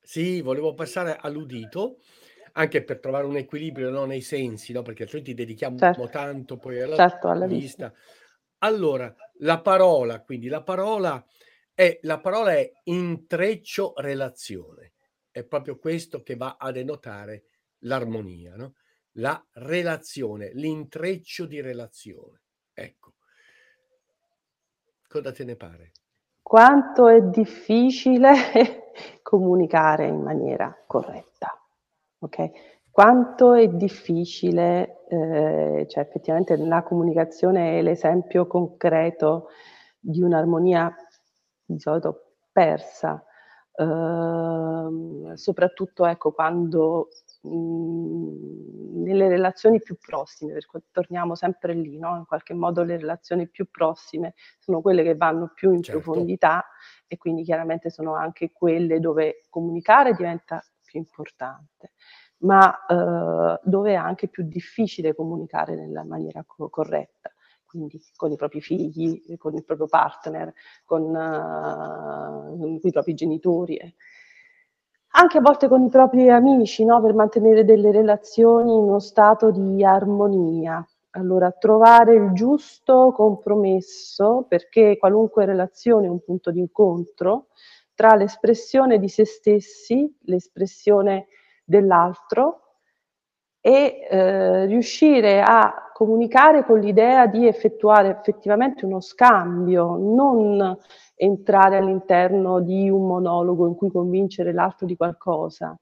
Sì, 0.00 0.40
volevo 0.40 0.72
passare 0.72 1.16
all'udito, 1.16 1.98
anche 2.52 2.84
per 2.84 3.00
trovare 3.00 3.24
un 3.24 3.36
equilibrio 3.36 3.90
no, 3.90 4.04
nei 4.04 4.20
sensi, 4.20 4.72
no? 4.72 4.82
perché 4.82 5.02
altrimenti 5.02 5.34
dedichiamo 5.34 5.76
certo. 5.78 6.08
tanto 6.10 6.58
poi 6.58 6.80
alla, 6.80 6.94
certo, 6.94 7.28
alla 7.28 7.46
vista. 7.46 7.88
vista. 7.88 8.00
Allora, 8.58 9.12
la 9.38 9.60
parola, 9.60 10.22
quindi 10.22 10.46
la 10.46 10.62
parola 10.62 11.22
è, 11.74 11.98
la 12.02 12.20
parola 12.20 12.52
è 12.52 12.70
intreccio 12.84 13.94
relazione. 13.96 14.92
È 15.28 15.42
proprio 15.42 15.76
questo 15.76 16.22
che 16.22 16.36
va 16.36 16.54
a 16.56 16.70
denotare 16.70 17.46
l'armonia, 17.80 18.54
no? 18.54 18.76
la 19.14 19.44
relazione, 19.54 20.52
l'intreccio 20.52 21.46
di 21.46 21.60
relazione. 21.60 22.42
Ecco. 22.72 23.14
Cosa 25.14 25.30
te 25.30 25.44
ne 25.44 25.54
pare? 25.54 25.92
Quanto 26.42 27.06
è 27.06 27.22
difficile 27.22 28.32
comunicare 29.22 30.08
in 30.08 30.20
maniera 30.20 30.76
corretta, 30.88 31.56
ok? 32.18 32.50
Quanto 32.90 33.52
è 33.54 33.68
difficile, 33.68 35.04
eh, 35.06 35.86
cioè 35.88 36.02
effettivamente 36.02 36.56
la 36.56 36.82
comunicazione 36.82 37.78
è 37.78 37.82
l'esempio 37.82 38.48
concreto 38.48 39.50
di 40.00 40.20
un'armonia 40.20 40.92
di 41.64 41.78
solito 41.78 42.32
persa, 42.50 43.24
eh, 43.72 45.36
soprattutto 45.36 46.06
ecco, 46.06 46.32
quando 46.32 47.10
Mhmm, 47.44 49.02
nelle 49.04 49.28
relazioni 49.28 49.80
più 49.80 49.96
prossime, 49.98 50.54
perché 50.54 50.82
torniamo 50.90 51.34
sempre 51.34 51.74
lì, 51.74 51.98
no? 51.98 52.16
in 52.16 52.24
qualche 52.24 52.54
modo 52.54 52.82
le 52.82 52.96
relazioni 52.96 53.48
più 53.48 53.70
prossime 53.70 54.34
sono 54.58 54.80
quelle 54.80 55.02
che 55.02 55.14
vanno 55.14 55.52
più 55.54 55.72
in 55.72 55.82
certo. 55.82 56.00
profondità 56.00 56.64
e 57.06 57.16
quindi 57.16 57.44
chiaramente 57.44 57.90
sono 57.90 58.14
anche 58.14 58.50
quelle 58.50 58.98
dove 59.00 59.44
comunicare 59.50 60.14
diventa 60.14 60.64
più 60.82 60.98
importante, 60.98 61.92
ma 62.38 62.86
eh, 62.86 63.60
dove 63.62 63.92
è 63.92 63.96
anche 63.96 64.28
più 64.28 64.44
difficile 64.44 65.14
comunicare 65.14 65.76
nella 65.76 66.04
maniera 66.04 66.42
co- 66.46 66.68
corretta 66.68 67.30
quindi 67.74 68.00
con 68.14 68.30
i 68.30 68.36
propri 68.36 68.60
figli, 68.60 69.36
con 69.36 69.52
il 69.56 69.64
proprio 69.64 69.88
partner, 69.88 70.52
con, 70.84 71.02
uh, 71.12 72.56
con 72.56 72.78
i 72.80 72.92
propri 72.92 73.14
genitori. 73.14 73.76
Anche 75.16 75.38
a 75.38 75.40
volte 75.40 75.68
con 75.68 75.84
i 75.84 75.88
propri 75.88 76.28
amici, 76.28 76.84
no? 76.84 77.00
per 77.00 77.14
mantenere 77.14 77.64
delle 77.64 77.92
relazioni 77.92 78.72
in 78.72 78.82
uno 78.82 78.98
stato 78.98 79.52
di 79.52 79.84
armonia. 79.84 80.84
Allora, 81.10 81.52
trovare 81.52 82.14
il 82.14 82.32
giusto 82.32 83.12
compromesso, 83.14 84.44
perché 84.48 84.96
qualunque 84.98 85.44
relazione 85.44 86.06
è 86.06 86.10
un 86.10 86.20
punto 86.20 86.50
di 86.50 86.58
incontro, 86.58 87.46
tra 87.94 88.16
l'espressione 88.16 88.98
di 88.98 89.08
se 89.08 89.24
stessi, 89.24 90.12
l'espressione 90.22 91.28
dell'altro, 91.64 92.78
e 93.60 94.08
eh, 94.10 94.66
riuscire 94.66 95.40
a 95.40 95.83
comunicare 95.94 96.64
con 96.64 96.80
l'idea 96.80 97.28
di 97.28 97.46
effettuare 97.46 98.10
effettivamente 98.10 98.84
uno 98.84 98.98
scambio, 99.00 99.96
non 99.96 100.76
entrare 101.14 101.76
all'interno 101.76 102.58
di 102.58 102.90
un 102.90 103.06
monologo 103.06 103.68
in 103.68 103.76
cui 103.76 103.92
convincere 103.92 104.52
l'altro 104.52 104.86
di 104.86 104.96
qualcosa. 104.96 105.78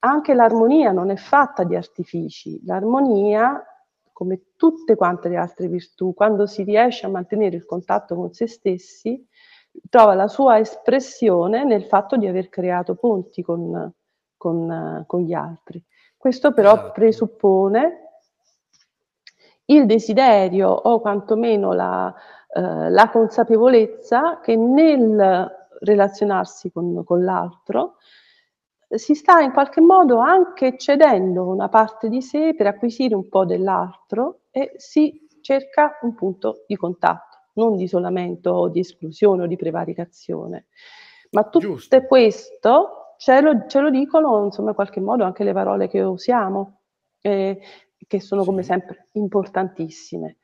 Anche 0.00 0.34
l'armonia 0.34 0.92
non 0.92 1.08
è 1.08 1.16
fatta 1.16 1.64
di 1.64 1.74
artifici, 1.74 2.60
l'armonia, 2.66 3.64
come 4.12 4.50
tutte 4.54 4.96
quante 4.96 5.30
le 5.30 5.38
altre 5.38 5.66
virtù, 5.66 6.12
quando 6.12 6.44
si 6.44 6.62
riesce 6.62 7.06
a 7.06 7.08
mantenere 7.08 7.56
il 7.56 7.64
contatto 7.64 8.16
con 8.16 8.34
se 8.34 8.46
stessi, 8.46 9.26
trova 9.88 10.12
la 10.12 10.28
sua 10.28 10.58
espressione 10.58 11.64
nel 11.64 11.84
fatto 11.84 12.18
di 12.18 12.26
aver 12.26 12.50
creato 12.50 12.96
ponti 12.96 13.40
con, 13.40 13.90
con, 14.36 15.04
con 15.06 15.20
gli 15.22 15.32
altri. 15.32 15.82
Questo 16.18 16.52
però 16.52 16.74
esatto. 16.74 16.92
presuppone 16.92 18.02
il 19.70 19.86
desiderio 19.86 20.68
o 20.68 21.00
quantomeno 21.00 21.72
la, 21.72 22.14
eh, 22.54 22.90
la 22.90 23.10
consapevolezza 23.10 24.40
che 24.40 24.56
nel 24.56 25.56
relazionarsi 25.80 26.70
con, 26.70 27.04
con 27.04 27.24
l'altro 27.24 27.96
si 28.88 29.14
sta 29.14 29.40
in 29.40 29.52
qualche 29.52 29.80
modo 29.80 30.18
anche 30.18 30.78
cedendo 30.78 31.46
una 31.46 31.68
parte 31.68 32.08
di 32.08 32.22
sé 32.22 32.54
per 32.56 32.66
acquisire 32.66 33.14
un 33.14 33.28
po' 33.28 33.44
dell'altro 33.44 34.40
e 34.50 34.72
si 34.76 35.26
cerca 35.42 35.98
un 36.02 36.14
punto 36.14 36.64
di 36.66 36.74
contatto, 36.76 37.50
non 37.54 37.76
di 37.76 37.84
isolamento 37.84 38.50
o 38.50 38.68
di 38.68 38.80
esclusione 38.80 39.42
o 39.42 39.46
di 39.46 39.56
prevaricazione. 39.56 40.66
Ma 41.30 41.44
tutto 41.44 41.66
Giusto. 41.66 42.00
questo 42.06 43.14
ce 43.18 43.40
lo, 43.42 43.66
ce 43.66 43.80
lo 43.80 43.90
dicono 43.90 44.44
insomma 44.44 44.70
in 44.70 44.74
qualche 44.74 45.00
modo 45.00 45.24
anche 45.24 45.44
le 45.44 45.52
parole 45.52 45.88
che 45.88 46.00
usiamo, 46.00 46.80
eh, 47.20 47.60
che 48.06 48.20
sono 48.20 48.44
come 48.44 48.62
sempre 48.62 49.06
importantissime. 49.12 50.38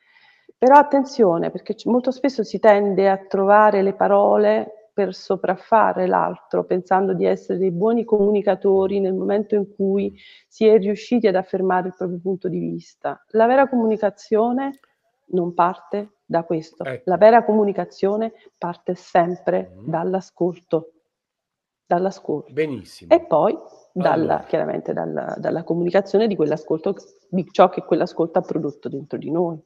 Però 0.56 0.76
attenzione, 0.76 1.50
perché 1.50 1.74
molto 1.84 2.10
spesso 2.10 2.42
si 2.42 2.58
tende 2.58 3.08
a 3.08 3.18
trovare 3.18 3.82
le 3.82 3.94
parole 3.94 4.90
per 4.94 5.12
sopraffare 5.12 6.06
l'altro, 6.06 6.64
pensando 6.64 7.14
di 7.14 7.26
essere 7.26 7.58
dei 7.58 7.72
buoni 7.72 8.04
comunicatori 8.04 9.00
nel 9.00 9.12
momento 9.12 9.56
in 9.56 9.74
cui 9.74 10.16
si 10.46 10.66
è 10.66 10.78
riusciti 10.78 11.26
ad 11.26 11.34
affermare 11.34 11.88
il 11.88 11.94
proprio 11.96 12.20
punto 12.20 12.48
di 12.48 12.60
vista. 12.60 13.22
La 13.30 13.46
vera 13.46 13.68
comunicazione 13.68 14.78
non 15.26 15.52
parte 15.52 16.18
da 16.24 16.44
questo. 16.44 16.84
Ecco. 16.84 17.10
La 17.10 17.16
vera 17.16 17.44
comunicazione 17.44 18.32
parte 18.56 18.94
sempre 18.94 19.74
mm. 19.74 19.88
dall'ascolto. 19.88 20.92
Dall'ascolto. 21.86 22.52
Benissimo. 22.52 23.12
E 23.12 23.20
poi 23.20 23.58
dalla, 23.94 24.34
allora. 24.34 24.44
chiaramente 24.44 24.92
dalla, 24.92 25.36
dalla 25.38 25.62
comunicazione 25.62 26.26
di 26.26 26.34
quell'ascolto, 26.34 26.96
di 27.28 27.46
ciò 27.50 27.68
che 27.68 27.84
quell'ascolto 27.84 28.40
ha 28.40 28.42
prodotto 28.42 28.88
dentro 28.88 29.16
di 29.16 29.30
noi. 29.30 29.62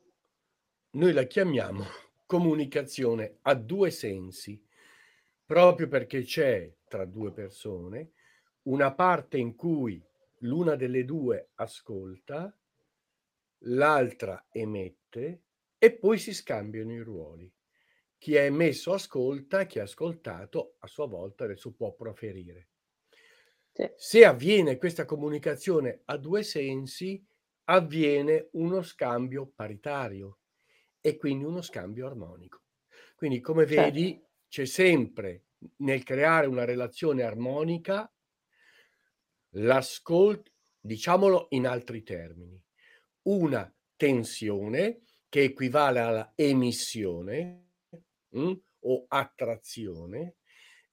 Noi 0.91 1.13
la 1.13 1.25
chiamiamo 1.25 1.85
comunicazione 2.27 3.39
a 3.43 3.55
due 3.55 3.91
sensi, 3.91 4.63
proprio 5.47 5.89
perché 5.89 6.23
c'è 6.23 6.71
tra 6.87 7.07
due 7.07 7.33
persone 7.33 8.11
una 8.65 8.93
parte 8.93 9.39
in 9.39 9.57
cui 9.57 10.03
l'una 10.41 10.75
delle 10.75 11.07
due 11.07 11.49
ascolta, 11.55 12.55
l'altra 13.61 14.47
emette 14.51 15.43
e 15.79 15.93
poi 15.93 16.19
si 16.19 16.35
scambiano 16.35 16.93
i 16.93 17.01
ruoli. 17.01 17.51
Chi 18.19 18.35
è 18.35 18.45
emesso 18.45 18.93
ascolta, 18.93 19.65
chi 19.65 19.79
ha 19.79 19.85
ascoltato 19.85 20.75
a 20.81 20.87
sua 20.87 21.07
volta 21.07 21.45
adesso 21.45 21.73
può 21.73 21.93
proferire. 21.93 22.69
Sì. 23.79 23.91
Se 23.95 24.25
avviene 24.25 24.77
questa 24.77 25.05
comunicazione 25.05 26.03
a 26.07 26.17
due 26.17 26.43
sensi, 26.43 27.25
avviene 27.67 28.49
uno 28.55 28.83
scambio 28.83 29.53
paritario 29.55 30.41
e 31.01 31.17
quindi 31.17 31.45
uno 31.45 31.63
scambio 31.63 32.09
armonico. 32.09 32.63
Quindi 33.15 33.41
come 33.41 33.69
certo. 33.69 33.83
vedi 33.83 34.21
c'è 34.49 34.65
sempre 34.65 35.45
nel 35.77 36.03
creare 36.03 36.49
una 36.49 36.65
relazione 36.65 37.23
armonica 37.23 38.13
l'ascolto, 39.51 40.51
diciamolo 40.81 41.47
in 41.51 41.69
altri 41.69 42.03
termini, 42.03 42.61
una 43.29 43.73
tensione 43.95 45.03
che 45.29 45.43
equivale 45.43 46.01
alla 46.01 46.33
emissione 46.35 47.75
mh, 48.31 48.41
mm, 48.41 48.53
o 48.81 49.05
attrazione 49.07 50.39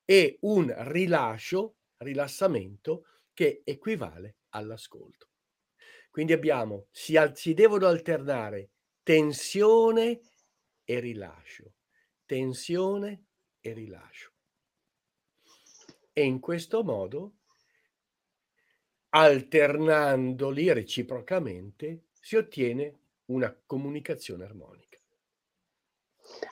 e 0.06 0.38
un 0.42 0.72
rilascio, 0.90 1.78
rilassamento 2.06 3.06
che 3.34 3.62
equivale 3.66 4.38
all'ascolto. 4.50 5.28
Quindi 6.10 6.32
abbiamo, 6.32 6.88
si, 6.92 7.20
si 7.34 7.54
devono 7.54 7.88
alternare 7.88 8.70
tensione 9.04 10.22
e 10.86 11.00
rilascio, 11.00 11.74
tensione 12.26 13.26
e 13.60 13.74
rilascio. 13.74 14.32
E 16.14 16.24
in 16.24 16.40
questo 16.40 16.84
modo, 16.84 17.34
alternandoli 19.10 20.72
reciprocamente, 20.72 22.06
si 22.14 22.38
ottiene 22.38 23.00
una 23.26 23.54
comunicazione 23.66 24.46
armonica. 24.46 24.98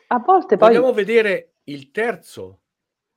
A 0.07 0.19
volte 0.19 0.57
poi... 0.57 0.67
Vogliamo 0.67 0.91
vedere 0.91 1.53
il 1.63 1.91
terzo, 1.91 2.62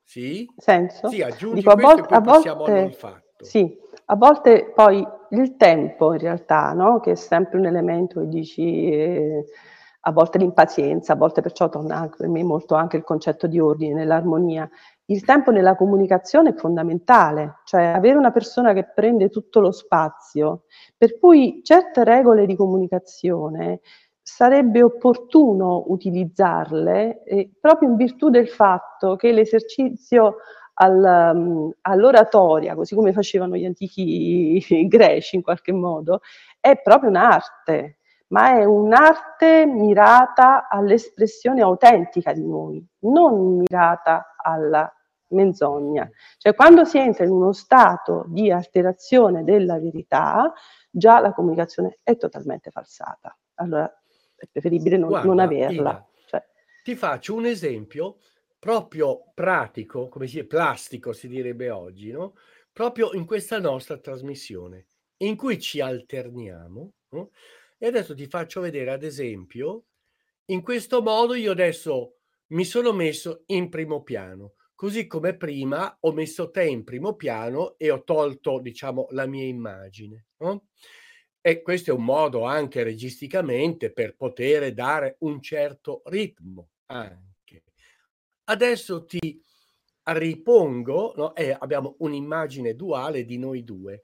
sì? 0.06 0.48
Senso? 0.56 1.08
Sì, 1.08 1.20
aggiungi 1.20 1.56
Dico, 1.56 1.70
a, 1.70 1.74
vol- 1.74 2.06
a 2.08 2.20
volte, 2.20 2.90
fatto. 2.92 3.44
Sì, 3.44 3.76
a 4.06 4.14
volte 4.14 4.72
poi 4.72 5.04
il 5.30 5.56
tempo 5.56 6.12
in 6.12 6.20
realtà, 6.20 6.72
no? 6.72 7.00
che 7.00 7.10
è 7.10 7.16
sempre 7.16 7.58
un 7.58 7.66
elemento 7.66 8.20
che 8.20 8.28
dici... 8.28 8.90
Eh, 8.90 9.44
a 10.06 10.12
volte 10.12 10.38
l'impazienza, 10.38 11.12
a 11.12 11.16
volte 11.16 11.40
perciò 11.40 11.68
torna 11.68 12.08
per 12.16 12.28
me 12.28 12.44
molto 12.44 12.76
anche 12.76 12.96
il 12.96 13.02
concetto 13.02 13.48
di 13.48 13.58
ordine, 13.58 13.92
nell'armonia. 13.92 14.68
Il 15.06 15.24
tempo 15.24 15.50
nella 15.50 15.74
comunicazione 15.74 16.50
è 16.50 16.54
fondamentale, 16.54 17.60
cioè 17.64 17.86
avere 17.86 18.16
una 18.16 18.30
persona 18.30 18.72
che 18.72 18.84
prende 18.84 19.30
tutto 19.30 19.58
lo 19.58 19.72
spazio, 19.72 20.64
per 20.96 21.18
cui 21.18 21.60
certe 21.64 22.04
regole 22.04 22.46
di 22.46 22.54
comunicazione 22.54 23.80
sarebbe 24.28 24.82
opportuno 24.82 25.84
utilizzarle 25.86 27.22
eh, 27.22 27.48
proprio 27.60 27.90
in 27.90 27.94
virtù 27.94 28.28
del 28.28 28.48
fatto 28.48 29.14
che 29.14 29.30
l'esercizio 29.30 30.38
al, 30.74 31.32
um, 31.32 31.72
all'oratoria, 31.82 32.74
così 32.74 32.96
come 32.96 33.12
facevano 33.12 33.54
gli 33.54 33.64
antichi 33.64 34.58
greci 34.88 35.36
in 35.36 35.42
qualche 35.42 35.70
modo, 35.72 36.22
è 36.58 36.76
proprio 36.82 37.08
un'arte 37.10 37.98
ma 38.28 38.58
è 38.58 38.64
un'arte 38.64 39.64
mirata 39.64 40.66
all'espressione 40.68 41.62
autentica 41.62 42.32
di 42.32 42.44
noi, 42.44 42.84
non 43.02 43.58
mirata 43.58 44.34
alla 44.36 44.92
menzogna. 45.28 46.10
Cioè 46.36 46.52
quando 46.56 46.84
si 46.84 46.98
entra 46.98 47.24
in 47.24 47.30
uno 47.30 47.52
stato 47.52 48.24
di 48.26 48.50
alterazione 48.50 49.44
della 49.44 49.78
verità, 49.78 50.52
già 50.90 51.20
la 51.20 51.32
comunicazione 51.32 51.98
è 52.02 52.16
totalmente 52.16 52.72
falsata. 52.72 53.36
Allora 53.54 53.88
è 54.36 54.46
preferibile 54.50 54.96
non, 54.96 55.08
Guarda, 55.08 55.26
non 55.26 55.38
averla. 55.38 55.90
Ina, 55.90 56.06
cioè. 56.26 56.44
Ti 56.82 56.94
faccio 56.94 57.34
un 57.34 57.46
esempio 57.46 58.18
proprio 58.58 59.30
pratico, 59.34 60.08
come 60.08 60.26
si 60.26 60.38
è 60.38 60.44
plastico 60.44 61.12
si 61.12 61.28
direbbe 61.28 61.70
oggi, 61.70 62.10
no? 62.10 62.34
proprio 62.72 63.12
in 63.12 63.24
questa 63.24 63.58
nostra 63.58 63.98
trasmissione, 63.98 64.88
in 65.18 65.36
cui 65.36 65.58
ci 65.58 65.80
alterniamo. 65.80 66.92
No? 67.10 67.30
E 67.78 67.86
adesso 67.86 68.14
ti 68.14 68.26
faccio 68.26 68.60
vedere, 68.60 68.90
ad 68.90 69.02
esempio, 69.02 69.84
in 70.46 70.62
questo 70.62 71.00
modo 71.00 71.34
io 71.34 71.52
adesso 71.52 72.16
mi 72.48 72.64
sono 72.64 72.92
messo 72.92 73.44
in 73.46 73.68
primo 73.68 74.02
piano, 74.02 74.54
così 74.74 75.06
come 75.06 75.36
prima 75.36 75.96
ho 76.00 76.12
messo 76.12 76.50
te 76.50 76.64
in 76.64 76.84
primo 76.84 77.14
piano 77.14 77.76
e 77.78 77.90
ho 77.90 78.04
tolto, 78.04 78.60
diciamo, 78.60 79.06
la 79.10 79.26
mia 79.26 79.44
immagine. 79.44 80.26
No? 80.38 80.66
E 81.46 81.62
questo 81.62 81.92
è 81.92 81.94
un 81.94 82.02
modo 82.02 82.42
anche 82.42 82.82
registicamente 82.82 83.92
per 83.92 84.16
poter 84.16 84.74
dare 84.74 85.14
un 85.20 85.40
certo 85.40 86.02
ritmo 86.06 86.70
anche. 86.86 87.62
Adesso 88.46 89.04
ti 89.04 89.40
ripongo, 90.02 91.12
no? 91.14 91.36
e 91.36 91.56
abbiamo 91.56 91.94
un'immagine 91.98 92.74
duale 92.74 93.24
di 93.24 93.38
noi 93.38 93.62
due 93.62 94.02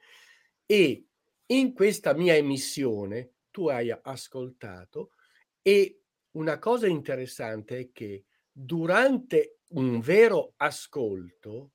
e 0.64 1.09
in 1.46 1.72
questa 1.72 2.14
mia 2.14 2.37
emissione 2.37 3.33
tu 3.50 3.66
hai 3.66 3.90
ascoltato 3.90 5.14
e 5.62 6.02
una 6.37 6.61
cosa 6.61 6.87
interessante 6.87 7.76
è 7.76 7.90
che 7.90 8.26
durante 8.52 9.62
un 9.70 9.98
vero 9.98 10.52
ascolto, 10.59 11.72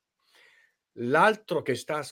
l'altro 0.94 1.62
che 1.62 1.76
sta 1.76 2.08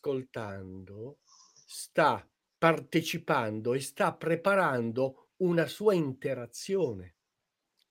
ascoltando 0.00 1.18
sta 1.66 2.24
partecipando 2.58 3.72
e 3.72 3.80
sta 3.80 4.14
preparando 4.14 5.28
una 5.38 5.66
sua 5.66 5.94
interazione 5.94 7.14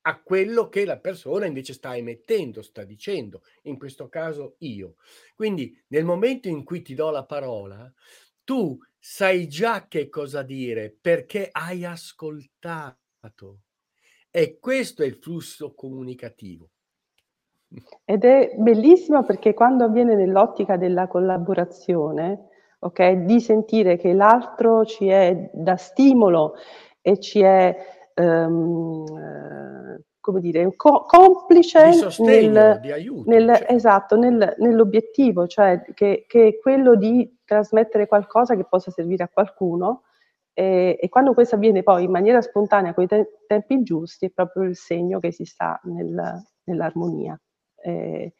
a 0.02 0.22
quello 0.22 0.70
che 0.70 0.86
la 0.86 1.00
persona 1.00 1.46
invece 1.46 1.74
sta 1.74 1.96
emettendo, 1.96 2.62
sta 2.62 2.84
dicendo, 2.84 3.42
in 3.64 3.78
questo 3.78 4.08
caso 4.08 4.56
io. 4.60 4.96
Quindi 5.36 5.78
nel 5.88 6.06
momento 6.06 6.48
in 6.48 6.64
cui 6.64 6.82
ti 6.82 6.94
do 6.96 7.10
la 7.10 7.26
parola, 7.26 7.92
tu 8.44 8.78
sai 8.98 9.48
già 9.48 9.88
che 9.88 10.08
cosa 10.08 10.44
dire 10.44 10.96
perché 11.00 11.50
hai 11.52 11.84
ascoltato. 11.84 13.60
E 14.32 14.60
questo 14.60 15.04
è 15.04 15.06
il 15.06 15.16
flusso 15.16 15.74
comunicativo. 15.74 16.70
Ed 18.06 18.24
è 18.24 18.56
bellissimo 18.58 19.26
perché 19.26 19.54
quando 19.54 19.84
avviene 19.84 20.16
nell'ottica 20.16 20.78
della 20.78 21.08
collaborazione, 21.08 22.48
ok, 22.80 23.12
di 23.26 23.40
sentire 23.40 23.98
che 23.98 24.13
l'altro 24.13 24.86
ci 24.86 25.08
è 25.08 25.50
da 25.54 25.76
stimolo 25.78 26.56
e 27.02 27.20
ci 27.20 27.42
è 27.42 27.76
um, 28.16 29.06
come 30.28 30.42
dire, 30.42 30.76
co- 30.76 31.06
complice 31.06 31.86
di 31.86 31.94
sostegno, 31.94 32.52
nel, 32.52 32.80
di 32.82 32.92
aiuto, 32.92 33.30
nel, 33.30 33.56
cioè. 33.56 33.74
esatto, 33.74 34.18
nel, 34.18 34.56
nell'obiettivo, 34.58 35.48
cioè 35.48 35.82
che, 35.94 36.26
che, 36.28 36.48
è 36.48 36.58
quello 36.58 36.96
di 36.96 37.40
trasmettere 37.46 38.08
qualcosa 38.08 38.56
che 38.56 38.66
possa 38.66 38.92
servire 38.92 39.24
a 39.24 39.30
qualcuno 39.30 40.04
e, 40.54 40.98
e 41.00 41.08
quando 41.08 41.34
questo 41.34 41.56
avviene 41.56 41.82
poi 41.82 42.04
in 42.04 42.12
maniera 42.12 42.42
spontanea 42.42 42.94
con 42.94 43.06
i 43.06 43.08
te- 43.08 43.38
tempi 43.48 43.82
giusti 43.84 44.26
è 44.26 44.30
proprio 44.32 44.63
il 44.63 44.76
segno 44.76 45.20
che 45.20 45.32
si 45.32 45.46
sta 45.46 45.80
nel, 45.84 46.44
nell'armonia. 46.66 47.40
E, 47.80 48.34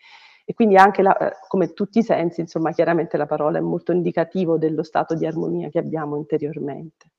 e 0.50 0.54
quindi 0.54 0.78
anche 0.78 1.02
la, 1.02 1.14
come 1.50 1.74
tutti 1.74 2.00
i 2.00 2.04
sensi, 2.04 2.40
insomma, 2.40 2.72
chiaramente 2.72 3.18
la 3.18 3.26
parola 3.26 3.58
è 3.58 3.62
molto 3.62 3.92
indicativo 3.92 4.58
dello 4.58 4.82
stato 4.82 5.14
di 5.14 5.26
armonia 5.26 5.68
che 5.68 5.78
abbiamo 5.78 6.16
interiormente. 6.16 7.12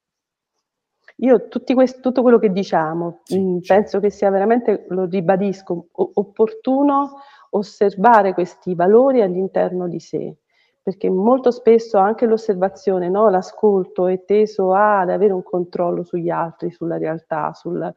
Io 1.16 1.46
quest- 1.74 2.00
tutto 2.00 2.22
quello 2.22 2.38
che 2.38 2.50
diciamo 2.50 3.20
mh, 3.28 3.38
mm, 3.38 3.58
penso 3.66 4.00
che 4.00 4.08
sia 4.08 4.30
veramente, 4.30 4.86
lo 4.88 5.04
ribadisco, 5.04 5.88
o- 5.92 6.10
opportuno 6.14 7.16
osservare 7.50 8.32
questi 8.32 8.74
valori 8.74 9.20
all'interno 9.20 9.88
di 9.88 10.00
sé, 10.00 10.34
perché 10.82 11.10
molto 11.10 11.50
spesso 11.50 11.98
anche 11.98 12.24
l'osservazione, 12.24 13.10
no, 13.10 13.28
l'ascolto 13.28 14.06
è 14.06 14.24
teso 14.24 14.72
ad 14.72 15.10
avere 15.10 15.34
un 15.34 15.42
controllo 15.42 16.02
sugli 16.02 16.30
altri, 16.30 16.70
sulla 16.70 16.96
realtà, 16.96 17.52
sul 17.52 17.94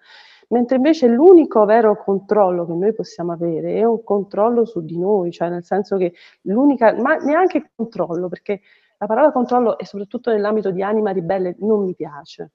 mentre 0.52 0.78
invece 0.78 1.08
l'unico 1.08 1.66
vero 1.66 2.02
controllo 2.02 2.66
che 2.66 2.74
noi 2.74 2.94
possiamo 2.94 3.32
avere 3.32 3.76
è 3.76 3.84
un 3.84 4.04
controllo 4.04 4.66
su 4.66 4.84
di 4.84 4.98
noi, 4.98 5.32
cioè 5.32 5.50
nel 5.50 5.64
senso 5.64 5.98
che 5.98 6.14
l'unica 6.42 6.94
ma 6.94 7.16
neanche 7.16 7.72
controllo, 7.76 8.28
perché 8.28 8.62
la 8.98 9.08
parola 9.08 9.32
controllo 9.32 9.78
e 9.78 9.86
soprattutto 9.86 10.32
nell'ambito 10.32 10.72
di 10.72 10.84
anima 10.84 11.12
ribelle 11.12 11.56
non 11.60 11.84
mi 11.84 11.96
piace, 11.96 12.52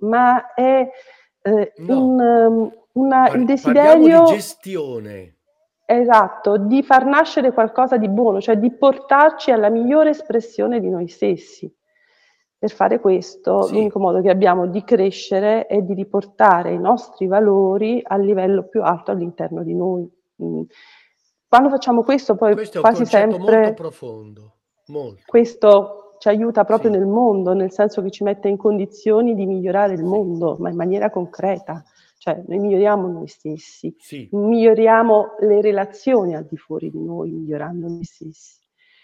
ma 0.00 0.52
è 0.54 0.88
eh, 1.42 1.72
No. 1.78 2.04
un, 2.04 2.20
um, 2.20 2.72
una, 2.92 3.26
Par 3.28 3.36
il 3.36 3.44
desiderio 3.44 4.24
di 4.24 4.32
gestione. 4.32 5.34
Esatto, 5.88 6.58
di 6.58 6.82
far 6.82 7.06
nascere 7.06 7.52
qualcosa 7.52 7.96
di 7.96 8.08
buono, 8.08 8.40
cioè 8.40 8.56
di 8.56 8.72
portarci 8.72 9.52
alla 9.52 9.68
migliore 9.68 10.10
espressione 10.10 10.80
di 10.80 10.90
noi 10.90 11.06
stessi. 11.06 11.72
Per 12.58 12.70
fare 12.70 13.00
questo, 13.00 13.62
Sì. 13.62 13.74
l'unico 13.74 13.98
modo 13.98 14.22
che 14.22 14.30
abbiamo 14.30 14.66
di 14.66 14.82
crescere 14.82 15.66
è 15.66 15.82
di 15.82 15.92
riportare 15.92 16.72
i 16.72 16.78
nostri 16.78 17.26
valori 17.26 18.00
al 18.02 18.22
livello 18.22 18.64
più 18.66 18.82
alto 18.82 19.10
all'interno 19.10 19.62
di 19.62 19.74
noi. 19.74 20.10
Mhmm, 20.36 20.64
quando 21.48 21.68
facciamo 21.68 22.02
questo 22.02 22.34
poi 22.34 22.54
Questo 22.54 22.80
quasi 22.80 23.02
concetto 23.02 23.36
molto 23.38 23.52
sempre 23.52 23.72
profondo, 23.74 24.52
molto. 24.86 25.22
questo 25.26 26.16
ci 26.18 26.28
aiuta 26.28 26.64
proprio 26.64 26.90
Sì. 26.90 26.96
nel 26.98 27.06
mondo, 27.06 27.52
nel 27.52 27.70
senso 27.70 28.00
che 28.02 28.10
ci 28.10 28.24
mette 28.24 28.48
in 28.48 28.56
condizioni 28.56 29.34
di 29.34 29.44
migliorare 29.46 29.92
il 29.92 30.02
mondo, 30.02 30.56
ma 30.58 30.70
in 30.70 30.76
maniera 30.76 31.10
concreta. 31.10 31.84
Cioè 32.18 32.42
noi 32.46 32.58
miglioriamo 32.58 33.06
noi 33.06 33.28
stessi, 33.28 33.94
Sì. 33.98 34.28
miglioriamo 34.32 35.36
le 35.40 35.60
relazioni 35.60 36.34
al 36.34 36.46
di 36.46 36.56
fuori 36.56 36.90
di 36.90 37.00
noi, 37.04 37.30
migliorando 37.30 37.86
noi 37.86 38.02
stessi. 38.04 38.60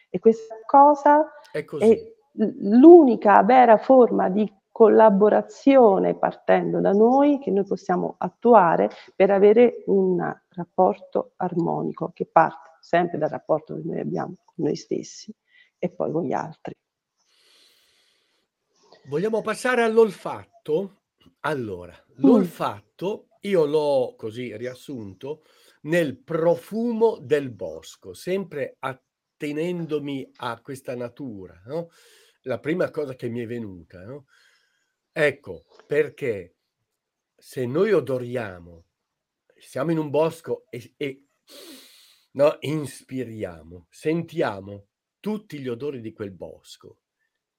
E 0.08 0.18
questa 0.18 0.54
cosa 0.66 1.30
È 1.52 1.58
è 1.58 2.12
l'unica 2.32 3.42
vera 3.42 3.76
forma 3.76 4.28
di 4.28 4.50
collaborazione 4.70 6.16
partendo 6.16 6.80
da 6.80 6.92
noi 6.92 7.38
che 7.38 7.50
noi 7.50 7.64
possiamo 7.64 8.14
attuare 8.18 8.90
per 9.14 9.30
avere 9.30 9.82
un 9.86 10.18
rapporto 10.48 11.32
armonico 11.36 12.10
che 12.14 12.26
parte 12.26 12.70
sempre 12.80 13.18
dal 13.18 13.28
rapporto 13.28 13.74
che 13.74 13.82
noi 13.84 14.00
abbiamo 14.00 14.36
con 14.44 14.64
noi 14.64 14.76
stessi 14.76 15.32
e 15.78 15.90
poi 15.90 16.10
con 16.10 16.24
gli 16.24 16.32
altri. 16.32 16.74
Vogliamo 19.08 19.42
passare 19.42 19.82
all'olfatto? 19.82 21.02
Allora, 21.40 21.92
Mh. 21.92 22.26
l'olfatto 22.26 23.26
io 23.40 23.64
l'ho 23.64 24.14
così 24.16 24.56
riassunto 24.56 25.42
nel 25.82 26.16
profumo 26.18 27.18
del 27.20 27.50
bosco, 27.50 28.14
sempre 28.14 28.76
attenendomi 29.42 30.30
a 30.36 30.60
questa 30.60 30.94
natura, 30.94 31.60
no, 31.66 31.90
la 32.42 32.60
prima 32.60 32.90
cosa 32.90 33.14
che 33.16 33.28
mi 33.28 33.40
è 33.40 33.46
venuta, 33.46 34.04
no. 34.04 34.26
Ecco, 35.10 35.64
perché 35.86 36.56
se 37.36 37.66
noi 37.66 37.92
odoriamo, 37.92 38.86
siamo 39.58 39.90
in 39.90 39.98
un 39.98 40.10
bosco 40.10 40.64
e 40.70 40.94
e 40.96 41.26
no, 42.32 42.56
inspiriamo, 42.60 43.88
sentiamo 43.90 44.86
tutti 45.18 45.58
gli 45.58 45.68
odori 45.68 46.00
di 46.00 46.12
quel 46.12 46.30
bosco, 46.30 47.00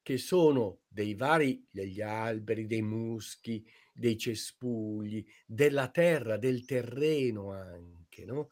che 0.02 0.18
sono 0.18 0.82
dei 0.88 1.16
vari 1.16 1.66
degli 1.70 2.02
alberi, 2.02 2.66
dei 2.66 2.82
muschi, 2.82 3.64
dei 3.94 4.18
cespugli, 4.18 5.24
della 5.46 5.90
terra, 5.90 6.38
del 6.38 6.66
terreno 6.66 7.52
anche, 7.52 8.26
no, 8.26 8.50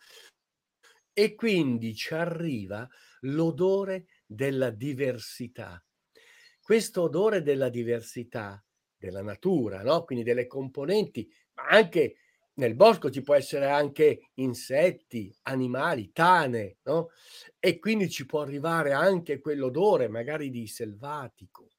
e 1.13 1.35
quindi 1.35 1.93
ci 1.95 2.13
arriva 2.13 2.87
l'odore 3.21 4.05
della 4.25 4.69
diversità. 4.69 5.83
Questo 6.61 7.03
odore 7.03 7.41
della 7.41 7.69
diversità 7.69 8.63
della 8.95 9.21
natura, 9.21 9.81
no, 9.81 10.03
quindi 10.03 10.23
delle 10.23 10.47
componenti, 10.47 11.27
ma 11.53 11.67
anche 11.67 12.15
nel 12.53 12.75
bosco 12.75 13.09
ci 13.09 13.21
può 13.21 13.33
essere 13.33 13.67
anche 13.67 14.29
insetti, 14.35 15.33
animali, 15.43 16.11
tane, 16.11 16.77
no, 16.83 17.09
e 17.59 17.79
quindi 17.79 18.09
ci 18.09 18.25
può 18.25 18.41
arrivare 18.41 18.91
anche 18.91 19.39
quell'odore 19.39 20.07
magari 20.07 20.49
di 20.49 20.67
selvatico. 20.67 21.69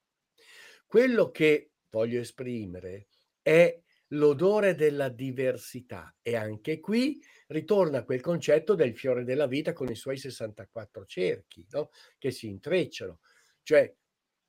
Quello 0.87 1.31
che 1.31 1.73
voglio 1.91 2.21
esprimere 2.21 3.07
è 3.41 3.79
l'odore 4.09 4.75
della 4.75 5.09
diversità 5.09 6.15
e 6.21 6.37
anche 6.37 6.81
qui 6.81 7.21
ritorna 7.53 8.05
quel 8.05 8.21
concetto 8.21 8.75
del 8.75 8.97
fiore 8.97 9.25
della 9.25 9.47
vita 9.47 9.73
con 9.73 9.89
i 9.89 9.95
suoi 9.95 10.17
64 10.17 11.05
cerchi, 11.05 11.65
no, 11.71 11.91
che 12.19 12.31
si 12.31 12.49
intrecciano, 12.49 13.21
cioè 13.63 13.95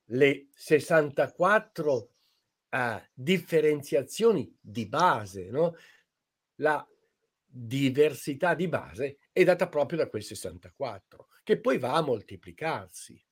le 0.07 0.47
64, 0.53 2.11
uhm, 2.71 3.07
differenziazioni 3.13 4.55
di 4.59 4.87
base, 4.87 5.49
no, 5.49 5.75
la 6.55 6.85
diversità 7.45 8.55
di 8.55 8.67
base 8.67 9.19
è 9.31 9.43
data 9.43 9.69
proprio 9.69 9.99
da 9.99 10.09
quei 10.09 10.21
64, 10.23 11.27
che 11.43 11.59
poi 11.59 11.77
va 11.77 11.93
a 11.93 12.01
moltiplicarsi. 12.01 13.23